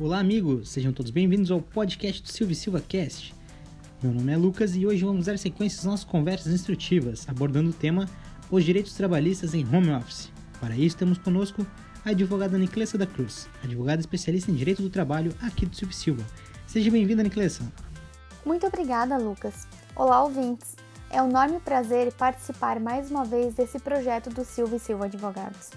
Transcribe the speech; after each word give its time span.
Olá, 0.00 0.18
amigos! 0.18 0.70
Sejam 0.70 0.92
todos 0.92 1.12
bem-vindos 1.12 1.52
ao 1.52 1.62
podcast 1.62 2.20
do 2.20 2.28
Silvio 2.28 2.56
Silva 2.56 2.80
Cast. 2.80 3.32
Meu 4.02 4.12
nome 4.12 4.32
é 4.32 4.36
Lucas 4.36 4.74
e 4.74 4.84
hoje 4.84 5.04
vamos 5.04 5.26
dar 5.26 5.38
sequência 5.38 5.78
às 5.78 5.84
nossas 5.84 6.04
conversas 6.04 6.52
instrutivas, 6.52 7.28
abordando 7.28 7.70
o 7.70 7.72
tema 7.72 8.08
Os 8.50 8.64
Direitos 8.64 8.94
Trabalhistas 8.94 9.54
em 9.54 9.64
Home 9.64 9.92
Office. 9.92 10.32
Para 10.60 10.76
isso, 10.76 10.96
temos 10.96 11.16
conosco 11.18 11.64
a 12.04 12.10
advogada 12.10 12.58
Niclessa 12.58 12.98
da 12.98 13.06
Cruz, 13.06 13.48
advogada 13.62 14.00
especialista 14.00 14.50
em 14.50 14.54
Direito 14.54 14.82
do 14.82 14.90
Trabalho 14.90 15.32
aqui 15.40 15.64
do 15.64 15.76
Silvio 15.76 15.94
Silva. 15.96 16.26
Seja 16.66 16.90
bem-vinda, 16.90 17.22
Niclessa! 17.22 17.62
Muito 18.44 18.66
obrigada, 18.66 19.16
Lucas. 19.16 19.68
Olá, 19.94 20.24
ouvintes! 20.24 20.74
É 21.08 21.22
um 21.22 21.30
enorme 21.30 21.60
prazer 21.60 22.12
participar 22.14 22.80
mais 22.80 23.12
uma 23.12 23.24
vez 23.24 23.54
desse 23.54 23.78
projeto 23.78 24.28
do 24.28 24.44
Silva 24.44 24.74
e 24.74 24.80
Silva 24.80 25.04
Advogados. 25.04 25.70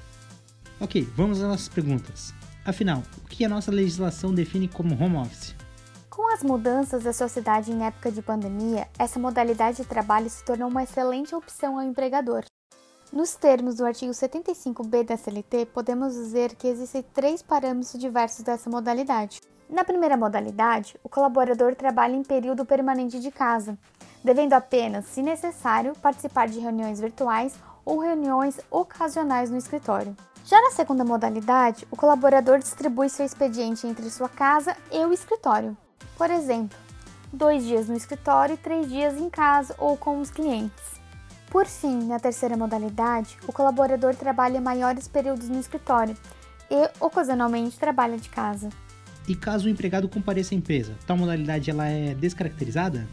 Ok, 0.80 1.08
vamos 1.16 1.40
às 1.40 1.48
nossas 1.48 1.70
perguntas. 1.70 2.34
Afinal, 2.68 3.02
o 3.24 3.28
que 3.30 3.46
a 3.46 3.50
nossa 3.50 3.72
legislação 3.72 4.36
define 4.36 4.68
como 4.68 5.02
home 5.02 5.16
office? 5.16 5.56
Com 6.10 6.34
as 6.34 6.44
mudanças 6.44 7.02
da 7.02 7.14
sociedade 7.14 7.72
em 7.72 7.86
época 7.86 8.12
de 8.12 8.22
pandemia, 8.22 8.90
essa 9.00 9.18
modalidade 9.18 9.78
de 9.78 9.86
trabalho 9.86 10.30
se 10.30 10.44
tornou 10.44 10.68
uma 10.68 10.84
excelente 10.84 11.34
opção 11.34 11.80
ao 11.80 11.86
empregador. 11.86 12.44
Nos 13.14 13.36
termos 13.36 13.76
do 13.76 13.86
artigo 13.86 14.12
75b 14.12 15.06
da 15.06 15.16
CLT, 15.16 15.68
podemos 15.68 16.14
dizer 16.14 16.56
que 16.56 16.68
existem 16.68 17.02
três 17.14 17.42
parâmetros 17.42 17.98
diversos 17.98 18.44
dessa 18.44 18.70
modalidade. 18.70 19.40
Na 19.70 19.86
primeira 19.86 20.18
modalidade, 20.18 21.00
o 21.02 21.08
colaborador 21.08 21.74
trabalha 21.74 22.18
em 22.18 22.24
período 22.24 22.66
permanente 22.66 23.18
de 23.22 23.32
casa, 23.32 23.78
devendo 24.22 24.52
apenas, 24.52 25.06
se 25.06 25.22
necessário, 25.22 25.94
participar 26.02 26.50
de 26.50 26.60
reuniões 26.60 27.00
virtuais 27.00 27.56
ou 27.86 28.00
reuniões 28.00 28.60
ocasionais 28.70 29.50
no 29.50 29.56
escritório. 29.56 30.14
Já 30.50 30.62
na 30.62 30.72
segunda 30.72 31.04
modalidade, 31.04 31.86
o 31.92 31.98
colaborador 31.98 32.60
distribui 32.60 33.10
seu 33.10 33.26
expediente 33.26 33.86
entre 33.86 34.10
sua 34.10 34.30
casa 34.30 34.78
e 34.90 35.04
o 35.04 35.12
escritório. 35.12 35.76
Por 36.18 36.32
exemplo, 36.32 36.78
dois 37.34 37.66
dias 37.66 37.90
no 37.90 37.98
escritório 37.98 38.54
e 38.54 38.58
três 38.58 38.88
dias 38.88 39.20
em 39.20 39.30
casa 39.30 39.76
ou 39.78 39.98
com 39.98 40.22
os 40.22 40.32
clientes. 40.32 41.02
Por 41.52 41.66
fim, 41.66 42.08
na 42.08 42.18
terceira 42.18 42.56
modalidade, 42.56 43.38
o 43.46 43.52
colaborador 43.52 44.16
trabalha 44.16 44.62
maiores 44.62 45.06
períodos 45.06 45.50
no 45.50 45.60
escritório 45.60 46.16
e 46.72 46.90
ocasionalmente 47.04 47.78
trabalha 47.78 48.18
de 48.18 48.30
casa. 48.30 48.70
E 49.28 49.36
caso 49.36 49.68
o 49.68 49.70
empregado 49.70 50.08
compareça 50.08 50.56
à 50.56 50.58
empresa, 50.58 50.96
tal 51.06 51.18
modalidade 51.18 51.70
ela 51.70 51.90
é 51.90 52.16
descaracterizada? 52.16 53.06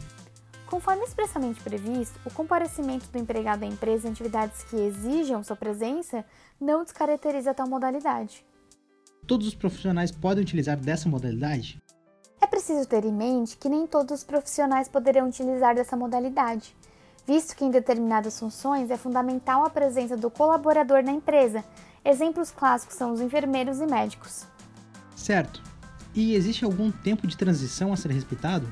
Conforme 0.67 1.03
expressamente 1.03 1.61
previsto, 1.61 2.19
o 2.25 2.31
comparecimento 2.31 3.07
do 3.11 3.17
empregado 3.17 3.63
à 3.63 3.67
empresa 3.67 4.07
em 4.07 4.11
atividades 4.11 4.63
que 4.63 4.75
exijam 4.75 5.43
sua 5.43 5.55
presença 5.55 6.25
não 6.59 6.83
descaracteriza 6.83 7.53
tal 7.53 7.67
modalidade. 7.67 8.43
Todos 9.27 9.47
os 9.47 9.55
profissionais 9.55 10.11
podem 10.11 10.43
utilizar 10.43 10.77
dessa 10.77 11.07
modalidade? 11.07 11.81
É 12.41 12.47
preciso 12.47 12.87
ter 12.87 13.05
em 13.05 13.13
mente 13.13 13.57
que 13.57 13.69
nem 13.69 13.87
todos 13.87 14.19
os 14.19 14.23
profissionais 14.23 14.87
poderão 14.87 15.27
utilizar 15.27 15.75
dessa 15.75 15.95
modalidade, 15.95 16.75
visto 17.25 17.55
que 17.55 17.65
em 17.65 17.71
determinadas 17.71 18.39
funções 18.39 18.89
é 18.89 18.97
fundamental 18.97 19.65
a 19.65 19.69
presença 19.69 20.17
do 20.17 20.29
colaborador 20.29 21.03
na 21.03 21.11
empresa. 21.11 21.63
Exemplos 22.03 22.51
clássicos 22.51 22.95
são 22.95 23.13
os 23.13 23.21
enfermeiros 23.21 23.79
e 23.79 23.85
médicos. 23.85 24.45
Certo. 25.15 25.61
E 26.13 26.35
existe 26.35 26.63
algum 26.63 26.91
tempo 26.91 27.27
de 27.27 27.35
transição 27.35 27.91
a 27.91 27.97
ser 27.97 28.11
respeitado? 28.11 28.67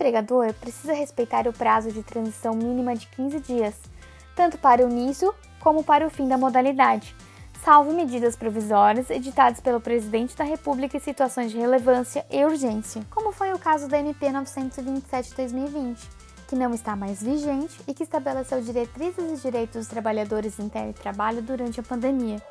O 0.00 0.02
empregador 0.02 0.54
precisa 0.54 0.94
respeitar 0.94 1.46
o 1.46 1.52
prazo 1.52 1.92
de 1.92 2.02
transição 2.02 2.54
mínima 2.54 2.96
de 2.96 3.06
15 3.08 3.38
dias, 3.40 3.74
tanto 4.34 4.56
para 4.56 4.82
o 4.82 4.90
início 4.90 5.34
como 5.60 5.84
para 5.84 6.06
o 6.06 6.10
fim 6.10 6.26
da 6.26 6.38
modalidade, 6.38 7.14
salvo 7.62 7.92
medidas 7.92 8.34
provisórias 8.34 9.10
editadas 9.10 9.60
pelo 9.60 9.78
Presidente 9.78 10.34
da 10.34 10.42
República 10.42 10.96
em 10.96 11.00
situações 11.00 11.50
de 11.50 11.58
relevância 11.58 12.24
e 12.30 12.42
urgência, 12.42 13.02
como 13.10 13.30
foi 13.30 13.52
o 13.52 13.58
caso 13.58 13.88
da 13.88 13.98
MP 13.98 14.28
927-2020, 14.28 15.98
que 16.48 16.56
não 16.56 16.72
está 16.72 16.96
mais 16.96 17.22
vigente 17.22 17.78
e 17.86 17.92
que 17.92 18.04
estabeleceu 18.04 18.62
diretrizes 18.62 19.18
e 19.18 19.42
direitos 19.42 19.80
dos 19.80 19.88
trabalhadores 19.88 20.58
em 20.58 20.70
teletrabalho 20.70 21.42
durante 21.42 21.78
a 21.78 21.82
pandemia. 21.82 22.42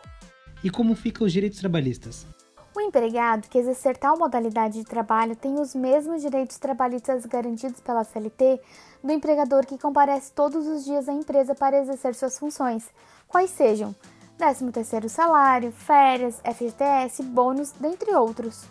E 0.63 0.69
como 0.69 0.93
ficam 0.93 1.25
os 1.25 1.33
direitos 1.33 1.57
trabalhistas? 1.57 2.27
O 2.75 2.81
empregado 2.81 3.49
que 3.49 3.57
exercer 3.57 3.97
tal 3.97 4.17
modalidade 4.17 4.77
de 4.77 4.83
trabalho 4.83 5.35
tem 5.35 5.59
os 5.59 5.73
mesmos 5.73 6.21
direitos 6.21 6.57
trabalhistas 6.57 7.25
garantidos 7.25 7.81
pela 7.81 8.03
CLT 8.03 8.61
do 9.03 9.11
empregador 9.11 9.65
que 9.65 9.77
comparece 9.77 10.31
todos 10.33 10.67
os 10.67 10.85
dias 10.85 11.09
à 11.09 11.13
empresa 11.13 11.55
para 11.55 11.79
exercer 11.79 12.13
suas 12.13 12.37
funções, 12.37 12.87
quais 13.27 13.49
sejam 13.49 13.95
13º 14.39 15.09
salário, 15.09 15.71
férias, 15.71 16.39
FGTS, 16.45 17.23
bônus, 17.23 17.71
dentre 17.71 18.13
outros. 18.15 18.63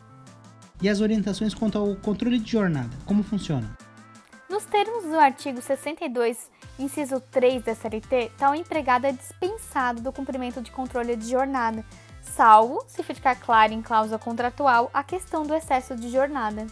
E 0.80 0.88
as 0.88 1.00
orientações 1.00 1.52
quanto 1.52 1.76
ao 1.76 1.96
controle 1.96 2.38
de 2.38 2.52
jornada, 2.52 2.96
como 3.04 3.24
funciona? 3.24 3.76
Nos 4.48 4.64
termos 4.64 5.04
do 5.04 5.18
artigo 5.18 5.60
62, 5.60 6.38
inciso 6.78 7.20
3 7.32 7.64
da 7.64 7.74
CLT, 7.74 8.30
tal 8.38 8.54
empregado 8.54 9.06
é 9.06 9.12
dispensado 9.12 10.00
do 10.00 10.12
cumprimento 10.12 10.62
de 10.62 10.70
controle 10.70 11.16
de 11.16 11.28
jornada, 11.28 11.84
salvo 12.28 12.84
se 12.86 13.02
ficar 13.02 13.36
claro 13.36 13.72
em 13.72 13.82
cláusula 13.82 14.18
contratual 14.18 14.90
a 14.92 15.02
questão 15.02 15.44
do 15.44 15.54
excesso 15.54 15.96
de 15.96 16.08
jornada. 16.08 16.66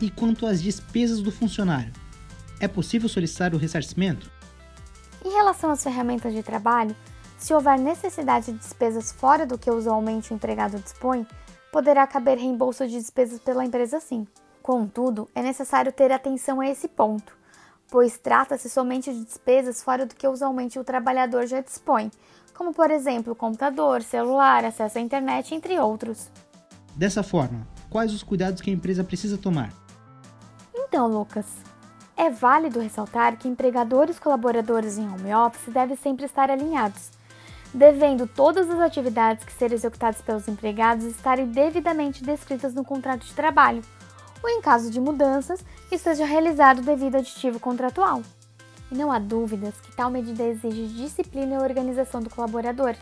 E 0.00 0.10
quanto 0.10 0.46
às 0.46 0.62
despesas 0.62 1.20
do 1.20 1.30
funcionário, 1.30 1.92
é 2.60 2.68
possível 2.68 3.08
solicitar 3.08 3.54
o 3.54 3.58
ressarcimento? 3.58 4.30
Em 5.24 5.30
relação 5.30 5.70
às 5.70 5.82
ferramentas 5.82 6.32
de 6.32 6.42
trabalho, 6.42 6.94
se 7.38 7.54
houver 7.54 7.78
necessidade 7.78 8.52
de 8.52 8.58
despesas 8.58 9.10
fora 9.10 9.46
do 9.46 9.58
que 9.58 9.70
usualmente 9.70 10.32
o 10.32 10.36
empregado 10.36 10.78
dispõe, 10.78 11.26
poderá 11.72 12.06
caber 12.06 12.36
reembolso 12.36 12.86
de 12.86 12.98
despesas 12.98 13.38
pela 13.40 13.64
empresa 13.64 14.00
sim. 14.00 14.26
Contudo, 14.62 15.28
é 15.34 15.42
necessário 15.42 15.92
ter 15.92 16.12
atenção 16.12 16.60
a 16.60 16.68
esse 16.68 16.86
ponto, 16.86 17.36
pois 17.90 18.16
trata-se 18.16 18.70
somente 18.70 19.12
de 19.12 19.24
despesas 19.24 19.82
fora 19.82 20.06
do 20.06 20.14
que 20.14 20.26
usualmente 20.26 20.78
o 20.78 20.84
trabalhador 20.84 21.46
já 21.46 21.60
dispõe, 21.60 22.10
como 22.54 22.72
por 22.72 22.90
exemplo 22.90 23.34
computador, 23.34 24.02
celular, 24.02 24.64
acesso 24.64 24.98
à 24.98 25.00
internet, 25.00 25.54
entre 25.54 25.78
outros. 25.78 26.30
Dessa 26.94 27.22
forma, 27.22 27.66
quais 27.88 28.12
os 28.12 28.22
cuidados 28.22 28.60
que 28.60 28.70
a 28.70 28.74
empresa 28.74 29.02
precisa 29.02 29.38
tomar? 29.38 29.72
Então, 30.74 31.06
Lucas, 31.06 31.46
é 32.16 32.28
válido 32.28 32.80
ressaltar 32.80 33.38
que 33.38 33.48
empregadores 33.48 34.18
e 34.18 34.20
colaboradores 34.20 34.98
em 34.98 35.08
home 35.08 35.34
office 35.34 35.72
devem 35.72 35.96
sempre 35.96 36.26
estar 36.26 36.50
alinhados, 36.50 37.10
devendo 37.72 38.26
todas 38.26 38.68
as 38.68 38.78
atividades 38.78 39.44
que 39.44 39.52
serem 39.52 39.76
executadas 39.76 40.20
pelos 40.20 40.46
empregados 40.46 41.04
estarem 41.04 41.46
devidamente 41.46 42.22
descritas 42.22 42.74
no 42.74 42.84
contrato 42.84 43.24
de 43.24 43.32
trabalho, 43.32 43.82
ou 44.42 44.48
em 44.48 44.60
caso 44.60 44.90
de 44.90 45.00
mudanças, 45.00 45.64
que 45.88 45.98
seja 45.98 46.24
realizado 46.24 46.82
devido 46.82 47.16
aditivo 47.16 47.60
contratual. 47.60 48.22
E 48.90 48.94
não 48.94 49.12
há 49.12 49.18
dúvidas 49.18 49.74
que 49.80 49.94
tal 49.94 50.10
medida 50.10 50.44
exige 50.44 50.88
disciplina 50.88 51.54
e 51.54 51.58
organização 51.58 52.20
do 52.20 52.30
colaborador, 52.30 52.96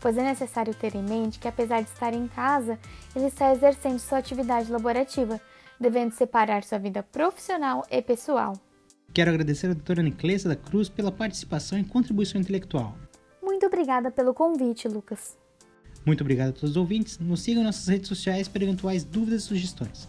pois 0.00 0.16
é 0.16 0.22
necessário 0.22 0.74
ter 0.74 0.94
em 0.94 1.02
mente 1.02 1.38
que, 1.38 1.48
apesar 1.48 1.82
de 1.82 1.88
estar 1.88 2.12
em 2.12 2.26
casa, 2.28 2.78
ele 3.14 3.26
está 3.26 3.52
exercendo 3.52 3.98
sua 3.98 4.18
atividade 4.18 4.70
laborativa, 4.70 5.40
devendo 5.78 6.12
separar 6.12 6.64
sua 6.64 6.78
vida 6.78 7.02
profissional 7.02 7.84
e 7.90 8.02
pessoal. 8.02 8.54
Quero 9.12 9.30
agradecer 9.30 9.68
a 9.68 9.74
doutora 9.74 10.02
Niclesa 10.02 10.48
da 10.48 10.56
Cruz 10.56 10.88
pela 10.88 11.10
participação 11.10 11.78
e 11.78 11.84
contribuição 11.84 12.40
intelectual. 12.40 12.96
Muito 13.42 13.66
obrigada 13.66 14.10
pelo 14.10 14.34
convite, 14.34 14.86
Lucas. 14.88 15.36
Muito 16.04 16.20
obrigado 16.20 16.50
a 16.50 16.52
todos 16.52 16.70
os 16.70 16.76
ouvintes. 16.76 17.18
Nos 17.18 17.42
sigam 17.42 17.62
em 17.62 17.66
nossas 17.66 17.86
redes 17.88 18.08
sociais 18.08 18.48
para 18.48 18.62
eventuais 18.62 19.04
dúvidas 19.04 19.42
e 19.42 19.46
sugestões. 19.46 20.08